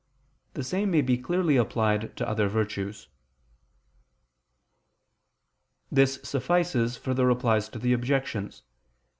[0.55, 3.07] The same may be clearly applied to other virtues.
[5.91, 8.63] This suffices for the Replies to the Objections.